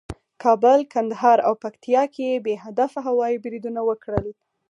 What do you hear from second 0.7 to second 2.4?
کندهار او پکتیکا کې